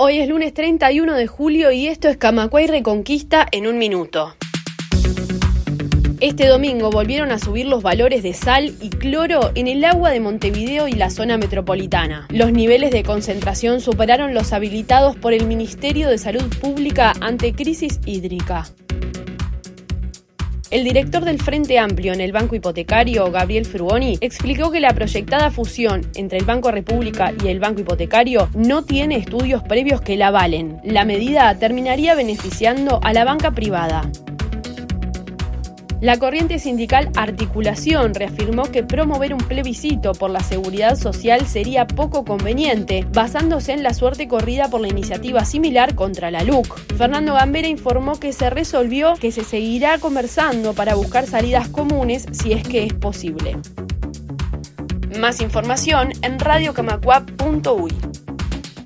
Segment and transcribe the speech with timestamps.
[0.00, 4.36] Hoy es lunes 31 de julio y esto es Camacuay Reconquista en un minuto.
[6.20, 10.20] Este domingo volvieron a subir los valores de sal y cloro en el agua de
[10.20, 12.28] Montevideo y la zona metropolitana.
[12.30, 17.98] Los niveles de concentración superaron los habilitados por el Ministerio de Salud Pública ante crisis
[18.06, 18.66] hídrica.
[20.70, 25.50] El director del Frente Amplio en el Banco Hipotecario, Gabriel Fruoni, explicó que la proyectada
[25.50, 30.26] fusión entre el Banco República y el Banco Hipotecario no tiene estudios previos que la
[30.26, 30.78] avalen.
[30.84, 34.10] La medida terminaría beneficiando a la banca privada.
[36.00, 42.24] La corriente sindical Articulación reafirmó que promover un plebiscito por la seguridad social sería poco
[42.24, 46.78] conveniente, basándose en la suerte corrida por la iniciativa similar contra la LUC.
[46.96, 52.52] Fernando Gambera informó que se resolvió que se seguirá conversando para buscar salidas comunes si
[52.52, 53.58] es que es posible.
[55.18, 58.27] Más información en radiocamacuap.uy.